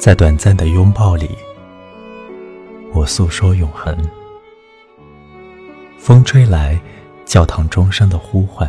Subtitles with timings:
[0.00, 1.28] 在短暂的拥抱里，
[2.94, 3.94] 我诉说永恒。
[5.98, 6.80] 风吹来，
[7.26, 8.66] 教堂钟声的呼唤。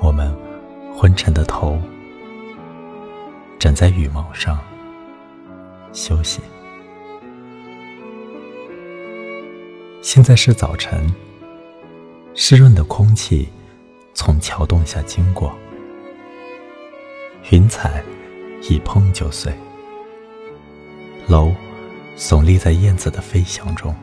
[0.00, 0.34] 我们
[0.96, 1.78] 昏沉的头，
[3.58, 4.58] 枕在羽毛上
[5.92, 6.40] 休息。
[10.00, 11.14] 现在是早晨，
[12.32, 13.46] 湿润的空气
[14.14, 15.54] 从桥洞下经过，
[17.50, 18.02] 云彩
[18.68, 19.52] 一碰就碎，
[21.28, 21.54] 楼
[22.16, 23.94] 耸立在燕子的飞翔中。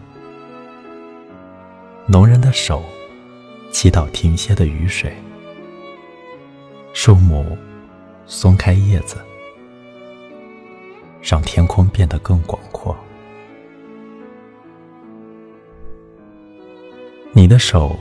[2.05, 2.81] 农人的手
[3.71, 5.13] 祈祷停歇的雨水，
[6.93, 7.57] 树木
[8.25, 9.17] 松开叶子，
[11.21, 12.95] 让天空变得更广阔。
[17.33, 17.99] 你的手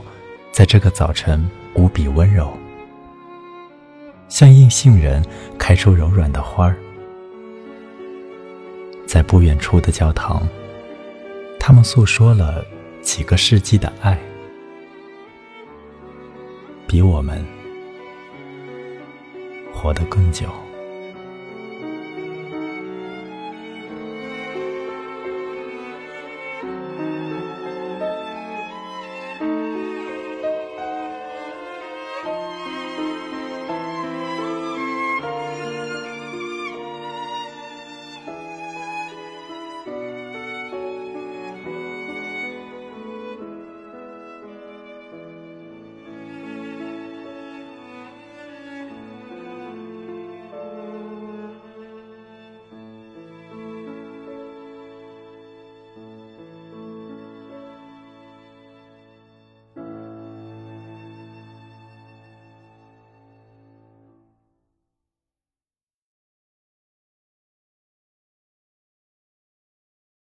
[0.53, 2.55] 在这个早晨无比温柔，
[4.33, 5.23] 像硬杏仁
[5.59, 6.75] 开出柔软的花儿。
[9.05, 10.41] 在不远处的教堂，
[11.59, 12.65] 他们诉说了。
[13.03, 14.17] 几个世纪的爱，
[16.87, 17.45] 比我们
[19.73, 20.47] 活得更久。